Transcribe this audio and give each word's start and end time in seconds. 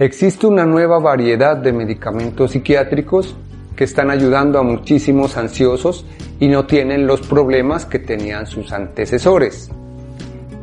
Existe 0.00 0.46
una 0.46 0.64
nueva 0.64 0.98
variedad 0.98 1.58
de 1.58 1.74
medicamentos 1.74 2.52
psiquiátricos 2.52 3.36
que 3.76 3.84
están 3.84 4.10
ayudando 4.10 4.58
a 4.58 4.62
muchísimos 4.62 5.36
ansiosos 5.36 6.06
y 6.38 6.48
no 6.48 6.64
tienen 6.64 7.06
los 7.06 7.20
problemas 7.20 7.84
que 7.84 7.98
tenían 7.98 8.46
sus 8.46 8.72
antecesores. 8.72 9.70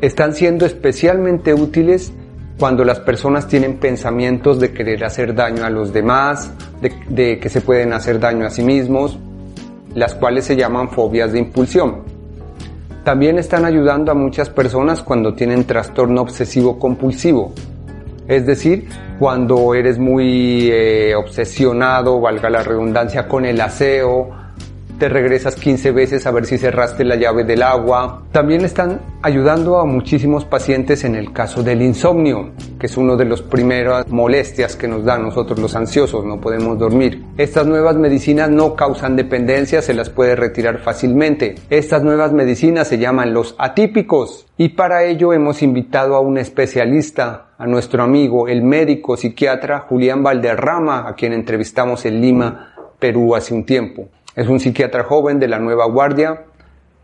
Están 0.02 0.34
siendo 0.34 0.66
especialmente 0.66 1.54
útiles 1.54 2.12
cuando 2.58 2.84
las 2.84 3.00
personas 3.00 3.48
tienen 3.48 3.78
pensamientos 3.78 4.60
de 4.60 4.74
querer 4.74 5.06
hacer 5.06 5.36
daño 5.36 5.66
a 5.66 5.70
los 5.70 5.94
demás, 5.94 6.52
de, 6.82 7.38
que 7.38 7.50
se 7.50 7.62
pueden 7.62 7.94
hacer 7.94 8.20
daño 8.20 8.48
a 8.48 8.50
sí 8.50 8.64
mismos, 8.64 9.20
las 9.94 10.16
cuales 10.16 10.46
se 10.46 10.56
llaman 10.56 10.90
fobias 10.90 11.32
de 11.32 11.38
impulsión. 11.38 11.98
También 13.04 13.38
están 13.38 13.66
ayudando 13.66 14.12
a 14.12 14.16
muchas 14.16 14.50
personas 14.50 15.04
cuando 15.04 15.36
tienen 15.36 15.66
trastorno 15.66 16.22
obsesivo 16.22 16.80
compulsivo, 16.80 17.54
es 18.28 18.46
decir, 18.46 18.88
cuando 19.20 19.74
eres 19.74 19.98
muy 19.98 20.70
eh, 20.72 21.16
obsesionado, 21.16 22.20
valga 22.20 22.50
la 22.50 22.64
redundancia, 22.64 23.28
con 23.28 23.46
el 23.46 23.60
aseo, 23.62 24.30
te 24.98 25.10
regresas 25.10 25.56
15 25.56 25.92
veces 25.92 26.26
a 26.26 26.32
ver 26.32 26.46
si 26.46 26.58
cerraste 26.58 27.04
la 27.04 27.16
llave 27.16 27.44
del 27.44 27.62
agua. 27.62 28.24
También 28.32 28.66
están 28.66 29.00
ayudando 29.22 29.78
a 29.78 29.86
muchísimos 29.86 30.44
pacientes 30.44 31.04
en 31.04 31.16
el 31.16 31.32
caso 31.34 31.62
del 31.62 31.84
insomnio, 31.84 32.52
que 32.80 32.88
es 32.88 32.98
uno 32.98 33.16
de 33.16 33.26
los 33.26 33.44
primeras 33.44 34.08
molestias 34.08 34.76
que 34.76 34.88
nos 34.88 35.06
dan 35.06 35.24
nosotros 35.24 35.60
los 35.60 35.76
ansiosos, 35.76 36.26
no 36.26 36.42
podemos 36.42 36.80
dormir. 36.80 37.24
Estas 37.38 37.68
nuevas 37.68 37.96
medicinas 37.96 38.50
no 38.50 38.76
causan 38.76 39.16
dependencia, 39.16 39.82
se 39.82 39.94
las 39.94 40.10
puede 40.10 40.36
retirar 40.36 40.80
fácilmente. 40.80 41.56
Estas 41.70 42.04
nuevas 42.04 42.34
medicinas 42.34 42.88
se 42.88 42.98
llaman 42.98 43.34
los 43.34 43.56
atípicos 43.60 44.48
y 44.58 44.70
para 44.70 45.04
ello 45.04 45.32
hemos 45.32 45.62
invitado 45.62 46.16
a 46.16 46.22
un 46.22 46.40
especialista, 46.40 47.47
a 47.58 47.66
nuestro 47.66 48.04
amigo, 48.04 48.48
el 48.48 48.62
médico 48.62 49.18
psiquiatra 49.18 49.80
Julián 49.80 50.22
Valderrama, 50.22 51.08
a 51.08 51.16
quien 51.16 51.34
entrevistamos 51.34 52.06
en 52.06 52.22
Lima, 52.22 52.74
Perú 53.00 53.36
hace 53.36 53.54
un 53.54 53.66
tiempo. 53.66 54.10
Es 54.36 54.48
un 54.48 54.60
psiquiatra 54.60 55.04
joven 55.04 55.40
de 55.40 55.48
la 55.48 55.58
nueva 55.58 55.88
guardia, 55.88 56.46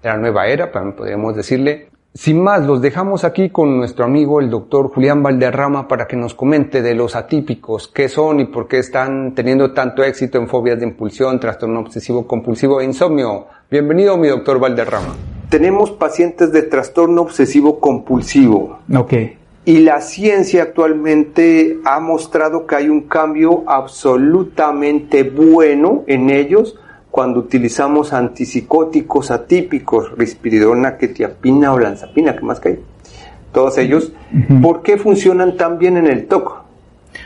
de 0.03 0.09
la 0.09 0.17
nueva 0.17 0.47
era, 0.47 0.71
podríamos 0.71 1.35
decirle. 1.35 1.89
Sin 2.13 2.43
más, 2.43 2.63
los 2.67 2.79
dejamos 2.79 3.23
aquí 3.23 3.49
con 3.49 3.75
nuestro 3.75 4.05
amigo 4.05 4.39
el 4.39 4.51
doctor 4.51 4.89
Julián 4.89 5.23
Valderrama 5.23 5.87
para 5.87 6.05
que 6.05 6.15
nos 6.15 6.35
comente 6.35 6.83
de 6.83 6.93
los 6.93 7.15
atípicos, 7.15 7.87
qué 7.87 8.07
son 8.07 8.39
y 8.39 8.45
por 8.45 8.67
qué 8.67 8.77
están 8.77 9.33
teniendo 9.33 9.73
tanto 9.73 10.03
éxito 10.03 10.37
en 10.37 10.47
fobias 10.47 10.77
de 10.79 10.85
impulsión, 10.85 11.39
trastorno 11.39 11.79
obsesivo 11.79 12.27
compulsivo 12.27 12.79
e 12.79 12.85
insomnio. 12.85 13.47
Bienvenido, 13.71 14.15
mi 14.17 14.27
doctor 14.27 14.59
Valderrama. 14.59 15.15
Tenemos 15.49 15.89
pacientes 15.89 16.51
de 16.51 16.61
trastorno 16.61 17.23
obsesivo 17.23 17.79
compulsivo. 17.79 18.77
Ok. 18.95 19.13
Y 19.65 19.79
la 19.79 20.01
ciencia 20.01 20.63
actualmente 20.63 21.79
ha 21.85 21.99
mostrado 22.01 22.67
que 22.67 22.75
hay 22.75 22.89
un 22.89 23.01
cambio 23.01 23.63
absolutamente 23.67 25.23
bueno 25.23 26.03
en 26.07 26.29
ellos 26.29 26.77
cuando 27.09 27.39
utilizamos 27.39 28.11
antipsicóticos 28.11 29.31
atípicos, 29.31 30.11
risperidona, 30.17 30.97
ketiapina 30.97 31.71
o 31.71 31.79
lanzapina, 31.79 32.35
que 32.35 32.41
más 32.41 32.59
que 32.59 32.69
hay, 32.69 32.79
todos 33.53 33.77
ellos, 33.77 34.11
¿por 34.61 34.81
qué 34.81 34.97
funcionan 34.97 35.55
tan 35.55 35.77
bien 35.77 35.95
en 35.95 36.07
el 36.07 36.25
TOC? 36.25 36.63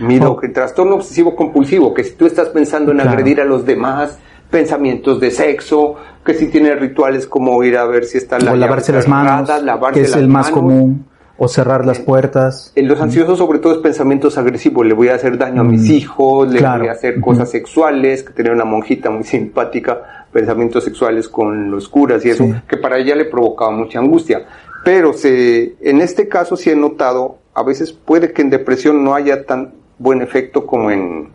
Mira, 0.02 0.30
oh. 0.30 0.38
que 0.38 0.50
trastorno 0.50 0.96
obsesivo 0.96 1.36
compulsivo, 1.36 1.94
que 1.94 2.04
si 2.04 2.16
tú 2.16 2.26
estás 2.26 2.50
pensando 2.50 2.92
en 2.92 3.00
agredir 3.00 3.40
a 3.40 3.46
los 3.46 3.66
demás, 3.66 4.20
pensamientos 4.52 5.22
de 5.22 5.32
sexo, 5.32 5.96
que 6.24 6.34
si 6.34 6.48
tienes 6.48 6.78
rituales 6.80 7.26
como 7.26 7.64
ir 7.64 7.78
a 7.78 7.86
ver 7.86 8.04
si 8.04 8.18
está 8.18 8.38
la 8.40 8.52
o 8.52 8.56
lavarse 8.56 8.92
las 8.92 9.08
manos, 9.08 9.50
que 9.94 10.02
es 10.02 10.16
el 10.18 10.28
más 10.28 10.52
común 10.52 11.06
o 11.38 11.48
cerrar 11.48 11.86
las 11.86 12.00
puertas. 12.00 12.72
En 12.76 12.88
los 12.88 13.00
ansiosos 13.00 13.38
sobre 13.38 13.60
todo 13.60 13.74
es 13.74 13.80
pensamientos 13.80 14.38
agresivos, 14.38 14.86
le 14.86 14.94
voy 14.94 15.10
a 15.10 15.16
hacer 15.16 15.38
daño 15.38 15.62
a 15.62 15.64
mis 15.64 15.90
hijos, 15.90 16.52
le 16.52 16.60
voy 16.62 16.88
a 16.88 16.92
hacer 16.92 17.22
cosas 17.22 17.50
sexuales, 17.50 18.24
que 18.24 18.34
tenía 18.34 18.52
una 18.52 18.66
monjita 18.66 19.10
muy 19.10 19.24
simpática, 19.24 20.26
pensamientos 20.32 20.84
sexuales 20.84 21.28
con 21.30 21.70
los 21.70 21.88
curas 21.88 22.26
y 22.26 22.32
eso, 22.32 22.46
que 22.68 22.78
para 22.78 22.98
ella 22.98 23.16
le 23.16 23.26
provocaba 23.26 23.72
mucha 23.72 24.00
angustia. 24.00 24.46
Pero 24.84 25.14
se, 25.14 25.76
en 25.82 26.02
este 26.02 26.28
caso 26.28 26.56
sí 26.56 26.70
he 26.70 26.76
notado, 26.76 27.38
a 27.54 27.64
veces 27.64 27.92
puede 27.92 28.32
que 28.34 28.42
en 28.42 28.50
depresión 28.50 29.04
no 29.04 29.14
haya 29.14 29.46
tan 29.46 29.74
buen 30.00 30.22
efecto 30.22 30.66
como 30.66 30.90
en, 30.92 31.30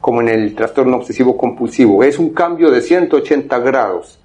como 0.00 0.20
en 0.20 0.28
el 0.28 0.54
trastorno 0.54 0.96
obsesivo 0.96 1.36
compulsivo. 1.36 2.02
Es 2.02 2.18
un 2.18 2.30
cambio 2.30 2.70
de 2.70 2.80
180 2.80 3.58
grados 3.60 4.18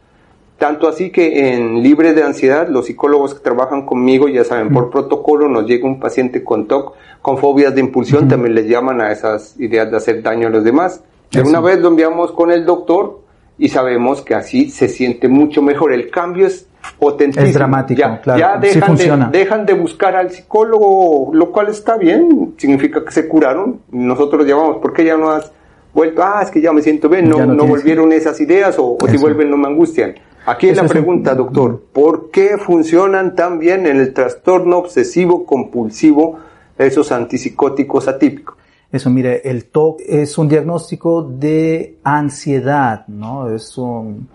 tanto 0.60 0.90
así 0.90 1.10
que 1.10 1.54
en 1.54 1.82
Libre 1.82 2.14
de 2.14 2.22
Ansiedad, 2.22 2.68
los 2.68 2.86
psicólogos 2.86 3.34
que 3.34 3.40
trabajan 3.40 3.86
conmigo, 3.86 4.28
ya 4.28 4.44
saben, 4.44 4.70
por 4.72 4.90
protocolo 4.90 5.48
nos 5.48 5.66
llega 5.66 5.88
un 5.88 6.00
paciente 6.00 6.44
con 6.44 6.68
TOC, 6.68 6.96
con 7.22 7.38
fobias 7.38 7.74
de 7.74 7.82
impulsión, 7.82 8.28
también 8.28 8.54
les 8.54 8.68
llaman 8.68 9.02
a 9.02 9.12
esas 9.12 9.58
ideas 9.60 9.90
de 9.90 9.98
hacer 9.98 10.22
daño 10.22 10.48
a 10.48 10.52
los 10.52 10.64
demás. 10.64 11.02
De 11.32 11.42
una 11.42 11.62
vez 11.62 11.80
lo 11.80 11.88
enviamos 11.88 12.34
con 12.34 12.52
el 12.52 12.66
doctor 12.66 13.22
y 13.58 13.70
sabemos 13.70 14.22
que 14.22 14.36
así 14.36 14.70
se 14.70 14.90
siente 14.90 15.30
mucho 15.30 15.62
mejor. 15.62 15.94
El 15.94 16.10
cambio 16.10 16.48
es 16.48 16.68
potentísimo. 16.98 17.48
Es 17.48 17.54
dramático, 17.54 18.00
ya, 18.00 18.20
claro. 18.20 18.40
Ya 18.40 18.58
dejan, 18.58 18.96
de, 18.96 19.28
dejan 19.32 19.66
de 19.66 19.74
buscar 19.74 20.16
al 20.16 20.30
psicólogo, 20.30 21.30
lo 21.34 21.52
cual 21.52 21.70
está 21.70 21.98
bien, 21.98 22.56
significa 22.58 23.04
que 23.06 23.12
se 23.12 23.28
curaron. 23.28 23.80
Nosotros 23.92 24.46
llamamos, 24.46 24.78
¿por 24.78 24.92
qué 24.92 25.06
ya 25.06 25.16
no 25.16 25.30
has 25.32 25.52
vuelto? 25.94 26.22
Ah, 26.22 26.42
es 26.44 26.52
que 26.52 26.60
ya 26.60 26.74
me 26.74 26.82
siento 26.82 27.08
bien, 27.08 27.30
no, 27.30 27.46
no, 27.46 27.66
volvieron 27.66 28.12
esas 28.12 28.40
ideas 28.42 28.78
o, 28.78 28.98
o 29.00 29.08
si 29.08 29.16
vuelven 29.16 29.50
no 29.50 29.56
me 29.56 29.68
angustian. 29.68 30.16
Aquí 30.46 30.70
es 30.70 30.78
la 30.78 30.88
pregunta, 30.88 31.36
doctor. 31.36 31.84
¿Por 31.94 32.32
qué 32.32 32.58
funcionan 32.58 33.36
tan 33.36 33.60
bien 33.60 33.86
en 33.86 34.00
el 34.00 34.14
trastorno 34.14 34.78
obsesivo 34.78 35.46
compulsivo 35.46 36.40
esos 36.78 37.12
antipsicóticos 37.12 38.08
atípicos? 38.08 38.56
Eso, 38.92 39.10
mire, 39.12 39.48
el 39.48 39.66
TOC 39.66 40.02
es 40.08 40.38
un 40.38 40.48
diagnóstico 40.48 41.22
de 41.22 42.00
ansiedad, 42.04 43.06
¿no? 43.08 43.54
Es 43.54 43.78
un, 43.78 44.28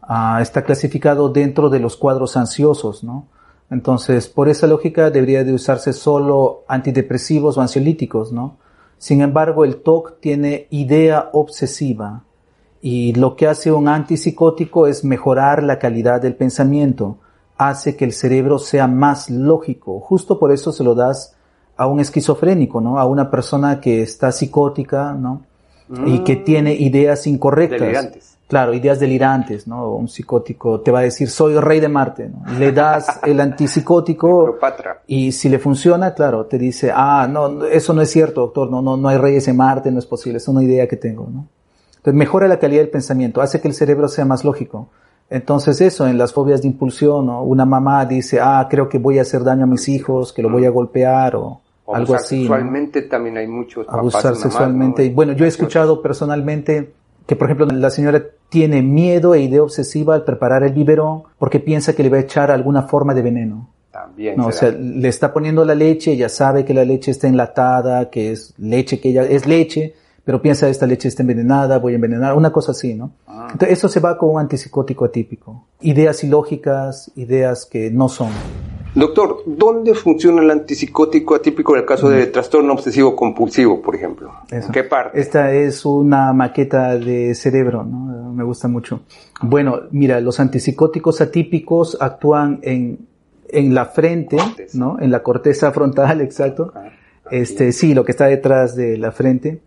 ah, 0.00 0.38
está 0.40 0.62
clasificado 0.62 1.28
dentro 1.28 1.68
de 1.68 1.78
los 1.78 1.96
cuadros 1.96 2.36
ansiosos, 2.36 3.04
¿no? 3.04 3.26
Entonces, 3.70 4.28
por 4.28 4.48
esa 4.48 4.66
lógica 4.66 5.10
debería 5.10 5.44
de 5.44 5.52
usarse 5.52 5.92
solo 5.92 6.64
antidepresivos 6.68 7.58
o 7.58 7.60
ansiolíticos, 7.60 8.32
¿no? 8.32 8.56
Sin 8.96 9.20
embargo, 9.20 9.64
el 9.64 9.82
TOC 9.82 10.20
tiene 10.20 10.68
idea 10.70 11.28
obsesiva, 11.32 12.24
y 12.80 13.12
lo 13.14 13.34
que 13.36 13.46
hace 13.46 13.72
un 13.72 13.88
antipsicótico 13.88 14.86
es 14.86 15.04
mejorar 15.04 15.62
la 15.62 15.78
calidad 15.78 16.20
del 16.22 16.36
pensamiento, 16.36 17.18
hace 17.56 17.96
que 17.96 18.04
el 18.04 18.12
cerebro 18.12 18.58
sea 18.58 18.86
más 18.86 19.28
lógico. 19.30 20.00
Justo 20.00 20.38
por 20.38 20.52
eso 20.52 20.72
se 20.72 20.84
lo 20.84 20.94
das 20.94 21.34
a 21.76 21.86
un 21.86 22.00
esquizofrénico, 22.00 22.80
¿no? 22.80 22.98
A 22.98 23.06
una 23.06 23.30
persona 23.30 23.80
que 23.80 24.02
está 24.02 24.30
psicótica, 24.32 25.12
¿no? 25.12 25.42
Y 26.06 26.20
que 26.20 26.36
mm. 26.36 26.44
tiene 26.44 26.74
ideas 26.74 27.26
incorrectas. 27.26 27.80
Delirantes. 27.80 28.38
Claro, 28.46 28.72
ideas 28.72 28.98
delirantes, 28.98 29.66
¿no? 29.66 29.94
Un 29.94 30.08
psicótico 30.08 30.80
te 30.80 30.90
va 30.90 31.00
a 31.00 31.02
decir, 31.02 31.28
soy 31.28 31.54
el 31.54 31.62
rey 31.62 31.80
de 31.80 31.88
Marte, 31.88 32.30
¿no? 32.30 32.58
Le 32.58 32.72
das 32.72 33.20
el 33.24 33.40
antipsicótico 33.40 34.56
y 35.06 35.32
si 35.32 35.48
le 35.48 35.58
funciona, 35.58 36.14
claro, 36.14 36.46
te 36.46 36.58
dice, 36.58 36.90
ah, 36.94 37.28
no, 37.28 37.64
eso 37.64 37.92
no 37.92 38.02
es 38.02 38.10
cierto, 38.10 38.42
doctor, 38.42 38.70
no, 38.70 38.80
no, 38.80 38.96
no 38.96 39.08
hay 39.08 39.18
reyes 39.18 39.48
en 39.48 39.56
Marte, 39.56 39.90
no 39.90 39.98
es 39.98 40.06
posible, 40.06 40.38
es 40.38 40.48
una 40.48 40.62
idea 40.62 40.86
que 40.86 40.96
tengo, 40.96 41.28
¿no? 41.30 41.46
Entonces 42.08 42.18
mejora 42.18 42.48
la 42.48 42.58
calidad 42.58 42.80
del 42.80 42.88
pensamiento, 42.88 43.42
hace 43.42 43.60
que 43.60 43.68
el 43.68 43.74
cerebro 43.74 44.08
sea 44.08 44.24
más 44.24 44.42
lógico. 44.42 44.88
Entonces 45.28 45.78
eso, 45.82 46.06
en 46.06 46.16
las 46.16 46.32
fobias 46.32 46.62
de 46.62 46.68
impulsión, 46.68 47.28
una 47.28 47.66
mamá 47.66 48.06
dice, 48.06 48.40
ah, 48.40 48.66
creo 48.70 48.88
que 48.88 48.96
voy 48.96 49.18
a 49.18 49.22
hacer 49.22 49.44
daño 49.44 49.64
a 49.64 49.66
mis 49.66 49.90
hijos, 49.90 50.32
que 50.32 50.40
lo 50.40 50.48
voy 50.48 50.64
a 50.64 50.70
golpear 50.70 51.36
o, 51.36 51.60
algo 51.86 52.14
así. 52.14 52.40
Sexualmente 52.40 53.02
también 53.02 53.36
hay 53.36 53.46
muchos. 53.46 53.86
Abusar 53.90 54.36
sexualmente. 54.36 55.10
Bueno, 55.10 55.34
yo 55.34 55.44
he 55.44 55.48
escuchado 55.48 56.00
personalmente 56.00 56.94
que, 57.26 57.36
por 57.36 57.50
ejemplo, 57.50 57.66
la 57.66 57.90
señora 57.90 58.24
tiene 58.48 58.80
miedo 58.80 59.34
e 59.34 59.42
idea 59.42 59.62
obsesiva 59.62 60.14
al 60.14 60.24
preparar 60.24 60.62
el 60.62 60.72
biberón 60.72 61.24
porque 61.38 61.60
piensa 61.60 61.94
que 61.94 62.02
le 62.02 62.08
va 62.08 62.16
a 62.16 62.20
echar 62.20 62.50
alguna 62.50 62.84
forma 62.84 63.12
de 63.12 63.20
veneno. 63.20 63.68
También. 63.92 64.38
No, 64.38 64.46
o 64.46 64.52
sea, 64.52 64.70
le 64.70 65.08
está 65.08 65.30
poniendo 65.30 65.62
la 65.62 65.74
leche, 65.74 66.12
ella 66.12 66.30
sabe 66.30 66.64
que 66.64 66.72
la 66.72 66.86
leche 66.86 67.10
está 67.10 67.28
enlatada, 67.28 68.08
que 68.08 68.32
es 68.32 68.54
leche, 68.56 68.98
que 68.98 69.10
ella 69.10 69.24
es 69.24 69.46
leche, 69.46 69.94
pero 70.28 70.42
piensa 70.42 70.68
esta 70.68 70.86
leche 70.86 71.08
está 71.08 71.22
envenenada, 71.22 71.78
voy 71.78 71.94
a 71.94 71.94
envenenar, 71.94 72.34
una 72.34 72.52
cosa 72.52 72.72
así, 72.72 72.92
¿no? 72.92 73.12
Ah. 73.26 73.48
Entonces, 73.50 73.78
eso 73.78 73.88
se 73.88 73.98
va 73.98 74.18
con 74.18 74.28
un 74.28 74.38
antipsicótico 74.38 75.06
atípico. 75.06 75.64
Ideas 75.80 76.22
ilógicas, 76.22 77.10
ideas 77.16 77.64
que 77.64 77.90
no 77.90 78.10
son. 78.10 78.28
Doctor, 78.94 79.38
¿dónde 79.46 79.94
funciona 79.94 80.42
el 80.42 80.50
antipsicótico 80.50 81.34
atípico 81.34 81.74
en 81.74 81.80
el 81.80 81.86
caso 81.86 82.10
de 82.10 82.26
trastorno 82.26 82.74
obsesivo 82.74 83.16
compulsivo, 83.16 83.80
por 83.80 83.94
ejemplo? 83.94 84.30
¿En 84.50 84.70
qué 84.70 84.84
parte? 84.84 85.18
Esta 85.18 85.50
es 85.54 85.86
una 85.86 86.34
maqueta 86.34 86.98
de 86.98 87.34
cerebro, 87.34 87.82
¿no? 87.84 88.30
Me 88.30 88.44
gusta 88.44 88.68
mucho. 88.68 89.00
Bueno, 89.40 89.84
mira, 89.92 90.20
los 90.20 90.38
antipsicóticos 90.40 91.22
atípicos 91.22 91.96
actúan 91.98 92.60
en, 92.60 92.98
en 93.48 93.74
la 93.74 93.86
frente, 93.86 94.36
¿no? 94.74 94.98
En 95.00 95.10
la 95.10 95.22
corteza 95.22 95.72
frontal, 95.72 96.20
exacto. 96.20 96.70
Ah, 96.76 96.90
este, 97.30 97.72
sí, 97.72 97.94
lo 97.94 98.04
que 98.04 98.12
está 98.12 98.26
detrás 98.26 98.76
de 98.76 98.98
la 98.98 99.10
frente 99.10 99.62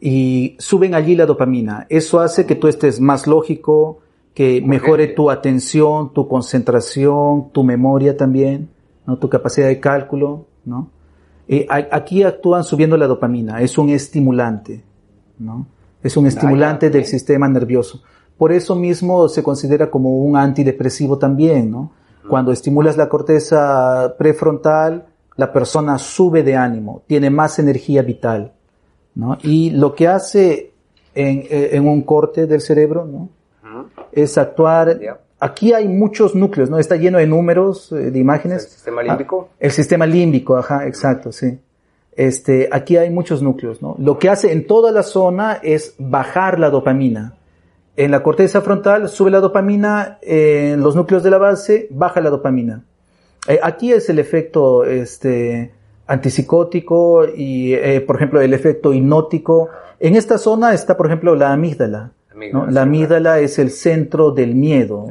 y 0.00 0.56
suben 0.58 0.94
allí 0.94 1.14
la 1.14 1.26
dopamina. 1.26 1.86
Eso 1.90 2.20
hace 2.20 2.46
que 2.46 2.54
tú 2.54 2.68
estés 2.68 3.00
más 3.00 3.26
lógico, 3.26 3.98
que 4.34 4.62
mejore 4.62 5.08
tu 5.08 5.30
atención, 5.30 6.12
tu 6.14 6.26
concentración, 6.26 7.50
tu 7.52 7.62
memoria 7.62 8.16
también, 8.16 8.70
¿no? 9.06 9.18
tu 9.18 9.28
capacidad 9.28 9.68
de 9.68 9.80
cálculo, 9.80 10.46
¿no? 10.64 10.90
Eh, 11.48 11.66
aquí 11.68 12.22
actúan 12.22 12.62
subiendo 12.62 12.96
la 12.96 13.08
dopamina, 13.08 13.60
es 13.60 13.76
un 13.76 13.88
estimulante, 13.88 14.84
¿no? 15.38 15.66
Es 16.00 16.16
un 16.16 16.26
estimulante 16.26 16.90
del 16.90 17.04
sistema 17.04 17.48
nervioso. 17.48 18.02
Por 18.38 18.52
eso 18.52 18.76
mismo 18.76 19.28
se 19.28 19.42
considera 19.42 19.90
como 19.90 20.16
un 20.18 20.36
antidepresivo 20.36 21.18
también, 21.18 21.70
¿no? 21.70 21.90
Cuando 22.28 22.52
estimulas 22.52 22.96
la 22.96 23.08
corteza 23.08 24.14
prefrontal, 24.16 25.06
la 25.36 25.52
persona 25.52 25.98
sube 25.98 26.44
de 26.44 26.54
ánimo, 26.54 27.02
tiene 27.08 27.30
más 27.30 27.58
energía 27.58 28.02
vital, 28.02 28.52
¿no? 29.14 29.38
Y 29.42 29.70
lo 29.70 29.94
que 29.94 30.08
hace 30.08 30.72
en, 31.14 31.40
eh, 31.50 31.70
en 31.72 31.88
un 31.88 32.02
corte 32.02 32.46
del 32.46 32.60
cerebro, 32.60 33.04
¿no? 33.04 33.28
Es 34.12 34.36
actuar, 34.38 34.98
aquí 35.38 35.72
hay 35.72 35.88
muchos 35.88 36.34
núcleos, 36.34 36.70
¿no? 36.70 36.78
Está 36.78 36.96
lleno 36.96 37.18
de 37.18 37.26
números, 37.26 37.92
eh, 37.92 38.10
de 38.10 38.18
imágenes. 38.18 38.64
¿El 38.64 38.70
sistema 38.70 39.02
límbico? 39.02 39.48
Ah, 39.50 39.56
el 39.60 39.70
sistema 39.70 40.06
límbico, 40.06 40.56
ajá, 40.56 40.86
exacto, 40.86 41.32
sí. 41.32 41.58
Este, 42.12 42.68
aquí 42.70 42.96
hay 42.96 43.10
muchos 43.10 43.42
núcleos, 43.42 43.80
¿no? 43.80 43.94
Lo 43.98 44.18
que 44.18 44.28
hace 44.28 44.52
en 44.52 44.66
toda 44.66 44.92
la 44.92 45.02
zona 45.02 45.60
es 45.62 45.94
bajar 45.98 46.58
la 46.58 46.70
dopamina. 46.70 47.34
En 47.96 48.10
la 48.10 48.22
corteza 48.22 48.60
frontal 48.60 49.08
sube 49.08 49.30
la 49.30 49.40
dopamina, 49.40 50.18
en 50.22 50.80
los 50.80 50.96
núcleos 50.96 51.22
de 51.22 51.30
la 51.30 51.38
base 51.38 51.86
baja 51.90 52.20
la 52.20 52.30
dopamina. 52.30 52.84
Eh, 53.48 53.58
aquí 53.62 53.92
es 53.92 54.08
el 54.08 54.18
efecto, 54.18 54.84
este, 54.84 55.72
antipsicótico 56.10 57.24
y, 57.24 57.72
eh, 57.74 58.00
por 58.00 58.16
ejemplo, 58.16 58.40
el 58.40 58.52
efecto 58.52 58.92
hipnótico. 58.92 59.68
En 60.00 60.16
esta 60.16 60.38
zona 60.38 60.74
está, 60.74 60.96
por 60.96 61.06
ejemplo, 61.06 61.36
la 61.36 61.52
amígdala. 61.52 62.12
La 62.68 62.82
amígdala 62.82 63.38
es 63.38 63.58
el 63.58 63.70
centro 63.70 64.30
del 64.32 64.54
miedo, 64.54 65.06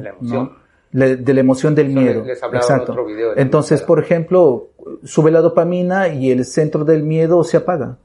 de 0.90 1.34
la 1.34 1.40
emoción 1.40 1.74
del 1.74 1.88
miedo. 1.88 2.24
Exacto. 2.26 2.94
Entonces, 3.36 3.82
por 3.82 3.98
ejemplo, 3.98 4.68
sube 5.04 5.30
la 5.30 5.40
dopamina 5.40 6.08
y 6.08 6.30
el 6.30 6.44
centro 6.44 6.84
del 6.84 7.02
miedo 7.02 7.44
se 7.44 7.56
apaga. 7.56 7.96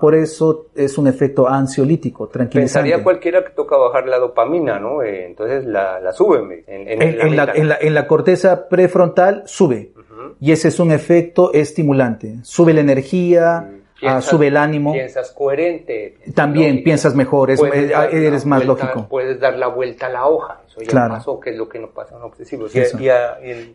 Por 0.00 0.14
eso 0.14 0.66
es 0.74 0.98
un 0.98 1.06
efecto 1.06 1.48
ansiolítico, 1.48 2.28
tranquilizante. 2.28 2.84
Pensaría 2.84 3.04
cualquiera 3.04 3.44
que 3.44 3.50
toca 3.50 3.76
bajar 3.76 4.06
la 4.06 4.18
dopamina, 4.18 4.78
¿no? 4.78 5.02
Eh, 5.02 5.26
entonces 5.26 5.64
la, 5.64 6.00
la 6.00 6.12
suben. 6.12 6.64
En, 6.66 7.94
la, 7.94 8.06
corteza 8.06 8.68
prefrontal 8.68 9.42
sube. 9.46 9.92
Y 10.40 10.52
ese 10.52 10.68
es 10.68 10.80
un 10.80 10.92
efecto 10.92 11.52
estimulante. 11.52 12.38
Sube 12.42 12.74
la 12.74 12.80
energía, 12.80 13.70
Ah, 14.02 14.20
sube 14.20 14.48
el 14.48 14.56
ánimo. 14.56 14.92
Piensas 14.92 15.30
coherente. 15.32 16.18
También 16.34 16.82
piensas 16.82 17.14
mejor, 17.14 17.50
es, 17.50 17.60
eres 17.62 18.44
más 18.44 18.64
lógico. 18.64 19.06
Puedes 19.08 19.40
dar 19.40 19.56
la 19.56 19.68
vuelta 19.68 20.06
a 20.06 20.10
la 20.10 20.26
hoja, 20.26 20.60
eso 20.66 20.80
ya 20.82 21.08
pasó, 21.08 21.40
que 21.40 21.50
es 21.50 21.56
lo 21.56 21.68
que 21.68 21.78
nos 21.78 21.90
pasa 21.90 22.16
en 22.16 22.22
obsesivos. 22.22 22.72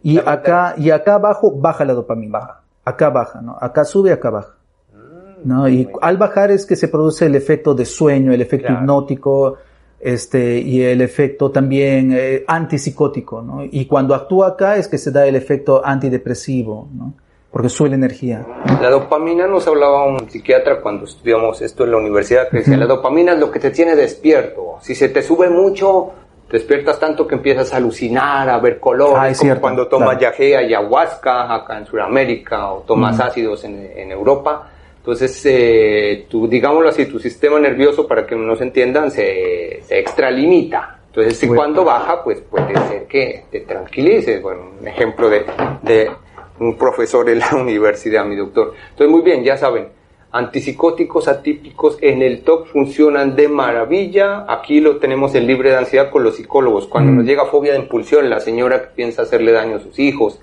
Y, 0.04 0.18
acá, 0.20 0.76
y 0.78 0.92
acá 0.92 1.16
abajo 1.16 1.52
baja 1.52 1.86
la 1.86 1.94
dopamina. 1.94 2.40
Baja. 2.40 2.62
Acá 2.84 3.10
baja, 3.10 3.42
¿no? 3.42 3.58
Acá 3.60 3.84
sube, 3.84 4.12
acá 4.12 4.30
baja. 4.30 4.56
¿No? 5.44 5.68
Y 5.68 5.88
al 6.02 6.18
bajar 6.18 6.52
es 6.52 6.66
que 6.66 6.76
se 6.76 6.88
produce 6.88 7.26
el 7.26 7.36
efecto 7.36 7.74
de 7.74 7.86
sueño, 7.86 8.34
el 8.34 8.42
efecto 8.42 8.72
hipnótico, 8.74 9.58
este, 10.00 10.60
y 10.60 10.82
el 10.82 11.02
efecto 11.02 11.52
también 11.52 12.12
eh, 12.14 12.44
antipsicótico, 12.48 13.42
¿no? 13.42 13.64
Y 13.64 13.86
cuando 13.86 14.16
actúa 14.16 14.50
acá 14.50 14.78
es 14.78 14.88
que 14.88 14.98
se 14.98 15.12
da 15.12 15.28
el 15.28 15.36
efecto 15.36 15.86
antidepresivo, 15.86 16.88
¿no? 16.94 17.14
porque 17.52 17.68
sube 17.68 17.90
la 17.90 17.96
energía. 17.96 18.46
La 18.82 18.90
dopamina 18.90 19.46
nos 19.46 19.68
hablaba 19.68 20.06
un 20.06 20.30
psiquiatra 20.30 20.80
cuando 20.82 21.04
estudiamos 21.04 21.62
esto 21.62 21.84
en 21.84 21.92
la 21.92 21.98
universidad, 21.98 22.48
que 22.50 22.58
decía, 22.58 22.78
la 22.78 22.86
dopamina 22.86 23.34
es 23.34 23.40
lo 23.40 23.52
que 23.52 23.60
te 23.60 23.72
tiene 23.72 23.96
despierto. 23.96 24.78
Si 24.80 24.96
se 24.96 25.10
te 25.10 25.22
sube 25.22 25.50
mucho, 25.50 26.14
despiertas 26.50 26.98
tanto 26.98 27.28
que 27.28 27.36
empiezas 27.36 27.74
a 27.74 27.78
alucinar, 27.78 28.50
a 28.50 28.58
ver 28.60 28.80
colores, 28.80 29.38
ah, 29.38 29.40
como 29.40 29.60
cuando 29.60 29.88
tomas 29.88 30.18
yagea 30.18 30.62
y 30.62 30.66
ayahuasca 30.68 31.54
acá 31.54 31.78
en 31.78 31.86
Sudamérica 31.86 32.72
o 32.72 32.80
tomas 32.82 33.20
ácidos 33.20 33.66
en, 33.66 33.92
en, 33.98 34.12
Europa. 34.12 34.70
Entonces, 35.02 35.44
eh, 35.46 36.28
tu, 36.30 36.48
digámoslo 36.48 36.88
así, 36.88 37.08
tu 37.08 37.18
sistema 37.18 37.60
nervioso, 37.60 38.08
para 38.08 38.28
que 38.28 38.36
nos 38.36 38.62
entiendan, 38.62 39.10
se, 39.10 39.82
se 39.82 39.98
extralimita. 39.98 41.00
Entonces, 41.08 41.40
si 41.40 41.48
cuando 41.48 41.84
baja, 41.84 42.24
pues 42.24 42.40
puede 42.42 42.76
ser 42.88 43.08
que 43.08 43.46
te 43.50 43.62
tranquilices. 43.62 44.40
Bueno, 44.44 44.74
un 44.80 44.88
ejemplo 44.88 45.28
de, 45.28 45.44
de 45.82 46.12
un 46.60 46.78
profesor 46.78 47.28
en 47.32 47.40
la 47.40 47.50
universidad, 47.60 48.26
mi 48.26 48.36
doctor. 48.36 48.76
Entonces, 48.92 49.10
muy 49.10 49.24
bien, 49.24 49.44
ya 49.44 49.58
saben, 49.58 49.88
antipsicóticos 50.32 51.28
atípicos 51.28 51.98
en 52.00 52.22
el 52.22 52.44
TOC 52.44 52.68
funcionan 52.68 53.36
de 53.36 53.48
maravilla. 53.48 54.46
Aquí 54.48 54.82
lo 54.82 54.98
tenemos 54.98 55.34
en 55.34 55.48
libre 55.48 55.72
de 55.72 55.78
ansiedad 55.78 56.12
con 56.12 56.24
los 56.24 56.36
psicólogos. 56.36 56.86
Cuando 56.86 57.12
mm. 57.12 57.18
nos 57.18 57.26
llega 57.26 57.46
fobia 57.46 57.74
de 57.74 57.80
impulsión, 57.80 58.30
la 58.30 58.40
señora 58.40 58.84
que 58.84 58.90
piensa 58.96 59.24
hacerle 59.24 59.52
daño 59.52 59.78
a 59.78 59.80
sus 59.80 59.98
hijos, 59.98 60.40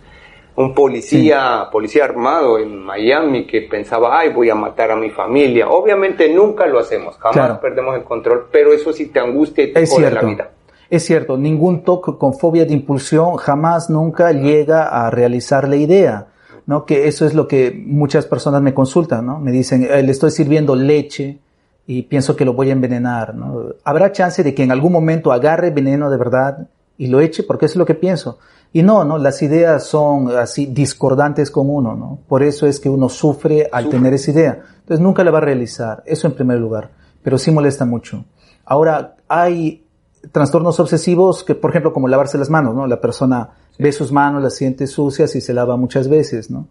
un 0.59 0.75
policía, 0.75 1.69
policía 1.71 2.05
armado 2.05 2.59
en 2.59 2.85
Miami 2.85 3.47
que 3.47 3.63
pensaba, 3.63 4.19
ay, 4.19 4.31
voy 4.31 4.51
a 4.51 4.57
matar 4.57 4.91
a 4.91 4.97
mi 4.97 5.09
familia. 5.09 5.69
Obviamente 5.69 6.29
nunca 6.35 6.67
lo 6.67 6.81
hacemos, 6.81 7.17
jamás 7.17 7.59
perdemos 7.59 7.95
el 7.95 8.03
control, 8.03 8.49
pero 8.51 8.73
eso 8.73 8.93
sí 8.93 9.07
te 9.07 9.21
angustia 9.21 9.63
y 9.63 9.73
te 9.73 9.87
jode 9.87 10.11
la 10.11 10.23
vida. 10.23 10.51
Es 10.91 11.05
cierto, 11.05 11.37
ningún 11.37 11.85
TOC 11.85 12.19
con 12.19 12.35
fobia 12.35 12.65
de 12.65 12.73
impulsión 12.73 13.37
jamás 13.37 13.89
nunca 13.89 14.33
llega 14.33 14.89
a 14.89 15.11
realizar 15.11 15.69
la 15.69 15.77
idea, 15.77 16.27
¿no? 16.67 16.85
Que 16.87 17.07
eso 17.07 17.25
es 17.25 17.35
lo 17.35 17.47
que 17.47 17.81
muchas 17.87 18.27
personas 18.27 18.61
me 18.61 18.75
consultan, 18.75 19.27
¿no? 19.27 19.39
Me 19.39 19.53
dicen, 19.53 19.87
eh, 19.89 20.03
le 20.03 20.11
estoy 20.11 20.33
sirviendo 20.33 20.75
leche 20.75 21.39
y 21.87 22.03
pienso 22.03 22.35
que 22.35 22.45
lo 22.45 22.55
voy 22.55 22.71
a 22.71 22.73
envenenar, 22.73 23.33
¿no? 23.33 23.75
¿Habrá 23.85 24.11
chance 24.11 24.43
de 24.43 24.55
que 24.55 24.65
en 24.65 24.73
algún 24.73 24.91
momento 24.91 25.31
agarre 25.31 25.71
veneno 25.71 26.11
de 26.11 26.17
verdad 26.17 26.69
y 26.99 27.07
lo 27.07 27.21
eche? 27.21 27.45
Porque 27.45 27.67
es 27.67 27.77
lo 27.77 27.87
que 27.87 27.95
pienso. 27.95 28.39
Y 28.73 28.83
no, 28.83 29.05
¿no? 29.05 29.17
Las 29.17 29.41
ideas 29.41 29.87
son 29.87 30.31
así 30.37 30.67
discordantes 30.67 31.51
con 31.51 31.71
uno, 31.71 31.95
¿no? 31.97 32.19
Por 32.29 32.43
eso 32.43 32.67
es 32.67 32.81
que 32.81 32.91
uno 32.91 33.09
sufre 33.09 33.69
al 33.73 33.89
tener 33.89 34.13
esa 34.13 34.31
idea. 34.31 34.63
Entonces 34.81 35.01
nunca 35.01 35.25
la 35.25 35.31
va 35.31 35.39
a 35.39 35.43
realizar. 35.43 36.03
Eso 36.05 36.27
en 36.27 36.35
primer 36.35 36.59
lugar. 36.59 36.91
Pero 37.23 37.39
sí 37.39 37.51
molesta 37.51 37.87
mucho. 37.87 38.27
Ahora, 38.67 39.17
hay 39.29 39.87
trastornos 40.33 40.79
obsesivos 40.81 41.45
que, 41.45 41.55
por 41.55 41.71
ejemplo, 41.71 41.93
como 41.93 42.09
lavarse 42.09 42.37
las 42.37 42.51
manos, 42.51 42.75
¿no? 42.75 42.87
La 42.87 43.01
persona 43.01 43.51
ve 43.79 43.93
sus 43.93 44.13
manos, 44.13 44.43
las 44.43 44.55
siente 44.55 44.87
sucias 44.87 45.35
y 45.37 45.41
se 45.41 45.55
lava 45.55 45.77
muchas 45.77 46.09
veces, 46.09 46.51
¿no? 46.51 46.69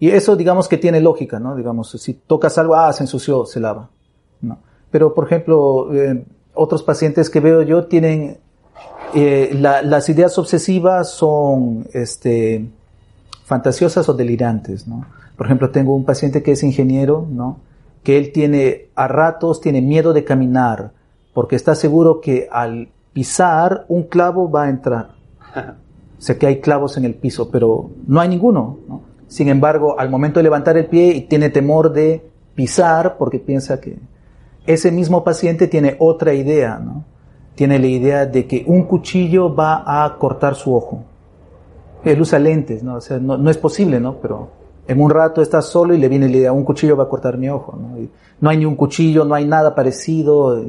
Y 0.00 0.10
eso, 0.10 0.36
digamos 0.36 0.68
que 0.68 0.76
tiene 0.76 1.00
lógica, 1.00 1.40
¿no? 1.40 1.56
Digamos, 1.56 1.90
si 1.90 2.14
tocas 2.14 2.58
algo, 2.58 2.74
ah, 2.74 2.92
se 2.92 3.04
ensució, 3.04 3.46
se 3.46 3.60
lava, 3.60 3.90
¿no? 4.40 4.58
Pero, 4.90 5.14
por 5.14 5.26
ejemplo, 5.26 5.92
eh, 5.94 6.24
otros 6.54 6.82
pacientes 6.82 7.30
que 7.30 7.40
veo 7.40 7.62
yo 7.62 7.86
tienen, 7.86 8.38
eh, 9.14 9.50
las 9.54 10.08
ideas 10.08 10.38
obsesivas 10.38 11.10
son, 11.10 11.86
este, 11.92 12.68
fantasiosas 13.44 14.08
o 14.08 14.14
delirantes, 14.14 14.86
¿no? 14.86 15.06
Por 15.36 15.46
ejemplo, 15.46 15.70
tengo 15.70 15.94
un 15.94 16.04
paciente 16.04 16.42
que 16.42 16.52
es 16.52 16.62
ingeniero, 16.62 17.26
¿no? 17.30 17.60
Que 18.02 18.18
él 18.18 18.32
tiene, 18.32 18.88
a 18.94 19.08
ratos, 19.08 19.60
tiene 19.60 19.80
miedo 19.80 20.12
de 20.12 20.24
caminar, 20.24 20.92
porque 21.32 21.56
está 21.56 21.74
seguro 21.74 22.20
que 22.20 22.48
al 22.50 22.88
pisar 23.12 23.84
un 23.88 24.04
clavo 24.04 24.50
va 24.50 24.64
a 24.64 24.68
entrar. 24.68 25.10
sé 26.18 26.36
que 26.36 26.46
hay 26.46 26.60
clavos 26.60 26.96
en 26.96 27.04
el 27.04 27.14
piso, 27.14 27.50
pero 27.50 27.90
no 28.06 28.20
hay 28.20 28.28
ninguno. 28.28 28.78
Sin 29.28 29.48
embargo, 29.48 29.98
al 29.98 30.10
momento 30.10 30.40
de 30.40 30.44
levantar 30.44 30.76
el 30.76 30.86
pie 30.86 31.26
tiene 31.28 31.50
temor 31.50 31.92
de 31.92 32.28
pisar 32.54 33.16
porque 33.16 33.38
piensa 33.38 33.80
que 33.80 33.98
ese 34.66 34.90
mismo 34.90 35.24
paciente 35.24 35.68
tiene 35.68 35.96
otra 35.98 36.34
idea, 36.34 36.78
¿no? 36.78 37.04
Tiene 37.58 37.80
la 37.80 37.88
idea 37.88 38.24
de 38.24 38.46
que 38.46 38.62
un 38.68 38.84
cuchillo 38.84 39.52
va 39.52 39.82
a 39.84 40.16
cortar 40.16 40.54
su 40.54 40.72
ojo. 40.72 41.02
Él 42.04 42.20
usa 42.20 42.38
lentes, 42.38 42.84
¿no? 42.84 42.94
O 42.94 43.00
sea, 43.00 43.18
no, 43.18 43.50
es 43.50 43.58
posible, 43.58 43.98
¿no? 43.98 44.14
Pero 44.22 44.48
en 44.86 45.00
un 45.00 45.10
rato 45.10 45.42
está 45.42 45.60
solo 45.60 45.92
y 45.92 45.98
le 45.98 46.08
viene 46.08 46.28
la 46.28 46.36
idea, 46.36 46.52
un 46.52 46.62
cuchillo 46.62 46.96
va 46.96 47.02
a 47.02 47.08
cortar 47.08 47.36
mi 47.36 47.48
ojo, 47.48 47.76
¿no? 47.76 47.96
no 48.40 48.48
hay 48.48 48.58
ni 48.58 48.64
un 48.64 48.76
cuchillo, 48.76 49.24
no 49.24 49.34
hay 49.34 49.44
nada 49.44 49.74
parecido. 49.74 50.62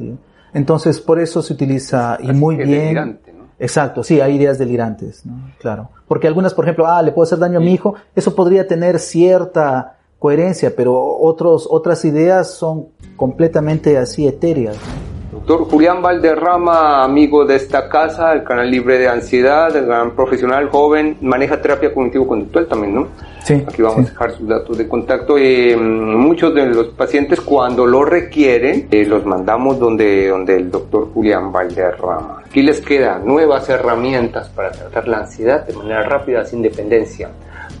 Entonces, 0.52 1.00
por 1.00 1.20
eso 1.20 1.42
se 1.42 1.52
utiliza 1.52 2.18
y 2.20 2.32
muy 2.32 2.56
bien. 2.56 3.20
Exacto, 3.60 4.02
sí, 4.02 4.20
hay 4.20 4.34
ideas 4.34 4.58
delirantes, 4.58 5.24
¿no? 5.24 5.52
Claro. 5.60 5.90
Porque 6.08 6.26
algunas, 6.26 6.54
por 6.54 6.64
ejemplo, 6.64 6.88
ah, 6.88 7.00
le 7.02 7.12
puedo 7.12 7.22
hacer 7.22 7.38
daño 7.38 7.58
a 7.58 7.62
mi 7.62 7.72
hijo, 7.72 7.94
eso 8.16 8.34
podría 8.34 8.66
tener 8.66 8.98
cierta 8.98 9.96
coherencia, 10.18 10.74
pero 10.74 11.18
otros, 11.20 11.68
otras 11.70 12.04
ideas 12.04 12.50
son 12.50 12.88
completamente 13.14 13.96
así 13.96 14.26
etéreas. 14.26 14.76
Doctor 15.50 15.68
Julián 15.68 16.00
Valderrama, 16.00 17.02
amigo 17.02 17.44
de 17.44 17.56
esta 17.56 17.88
casa, 17.88 18.32
el 18.32 18.44
canal 18.44 18.70
libre 18.70 19.00
de 19.00 19.08
ansiedad, 19.08 19.74
el 19.74 19.86
gran 19.86 20.14
profesional 20.14 20.68
joven, 20.68 21.16
maneja 21.22 21.60
terapia 21.60 21.92
cognitivo-conductual 21.92 22.68
también, 22.68 22.94
¿no? 22.94 23.08
Sí. 23.42 23.54
Aquí 23.66 23.82
vamos 23.82 24.06
a 24.06 24.10
dejar 24.10 24.30
sus 24.30 24.46
datos 24.46 24.78
de 24.78 24.86
contacto. 24.86 25.36
Eh, 25.36 25.76
muchos 25.76 26.54
de 26.54 26.66
los 26.66 26.90
pacientes 26.90 27.40
cuando 27.40 27.84
lo 27.84 28.04
requieren, 28.04 28.86
eh, 28.92 29.04
los 29.04 29.26
mandamos 29.26 29.76
donde, 29.80 30.28
donde 30.28 30.54
el 30.54 30.70
doctor 30.70 31.08
Julián 31.12 31.50
Valderrama. 31.50 32.44
Aquí 32.46 32.62
les 32.62 32.80
quedan 32.80 33.26
nuevas 33.26 33.68
herramientas 33.68 34.48
para 34.50 34.70
tratar 34.70 35.08
la 35.08 35.18
ansiedad 35.18 35.66
de 35.66 35.72
manera 35.72 36.04
rápida, 36.04 36.44
sin 36.44 36.62
dependencia. 36.62 37.28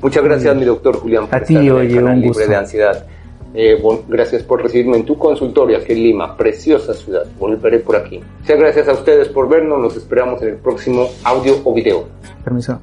Muchas 0.02 0.24
gracias, 0.24 0.56
mi 0.56 0.64
doctor 0.64 0.96
Julián, 0.96 1.28
por 1.28 1.36
a 1.36 1.42
estar 1.42 1.46
ti, 1.46 1.68
en 1.68 1.76
el 1.76 1.94
canal 1.94 2.20
libre 2.20 2.48
de 2.48 2.56
ansiedad. 2.56 3.06
Eh, 3.54 3.82
gracias 4.08 4.42
por 4.42 4.62
recibirme 4.62 4.98
en 4.98 5.04
tu 5.04 5.18
consultorio 5.18 5.78
aquí 5.78 5.92
en 5.92 6.02
Lima, 6.02 6.36
preciosa 6.36 6.94
ciudad. 6.94 7.26
Volveré 7.38 7.80
por 7.80 7.96
aquí. 7.96 8.20
Muchas 8.40 8.58
gracias 8.58 8.88
a 8.88 8.92
ustedes 8.92 9.28
por 9.28 9.48
vernos. 9.48 9.80
Nos 9.80 9.96
esperamos 9.96 10.40
en 10.42 10.50
el 10.50 10.56
próximo 10.56 11.08
audio 11.24 11.56
o 11.64 11.74
video. 11.74 12.06
Permiso. 12.44 12.80